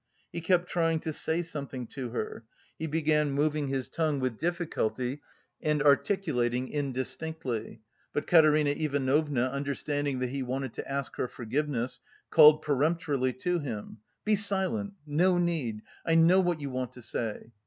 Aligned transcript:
He 0.33 0.41
kept 0.41 0.67
trying 0.67 0.99
to 1.01 1.13
say 1.13 1.43
something 1.43 1.85
to 1.89 2.09
her; 2.09 2.43
he 2.79 2.87
began 2.87 3.29
moving 3.29 3.67
his 3.67 3.87
tongue 3.87 4.19
with 4.19 4.39
difficulty 4.39 5.21
and 5.61 5.79
articulating 5.83 6.69
indistinctly, 6.69 7.81
but 8.11 8.25
Katerina 8.25 8.71
Ivanovna, 8.71 9.41
understanding 9.43 10.17
that 10.17 10.29
he 10.31 10.41
wanted 10.41 10.73
to 10.73 10.91
ask 10.91 11.17
her 11.17 11.27
forgiveness, 11.27 11.99
called 12.31 12.63
peremptorily 12.63 13.33
to 13.41 13.59
him: 13.59 13.99
"Be 14.25 14.35
silent! 14.35 14.93
No 15.05 15.37
need! 15.37 15.83
I 16.03 16.15
know 16.15 16.39
what 16.39 16.59
you 16.59 16.71
want 16.71 16.93
to 16.93 17.03
say!" 17.03 17.51